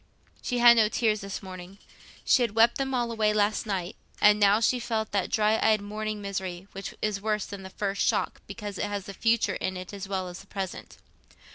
[0.41, 1.77] She had no tears this morning.
[2.25, 5.79] She had wept them all away last night, and now she felt that dry eyed
[5.79, 9.77] morning misery, which is worse than the first shock because it has the future in
[9.77, 10.97] it as well as the present.